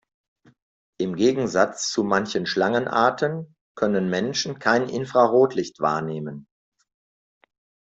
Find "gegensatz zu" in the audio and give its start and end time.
1.15-2.03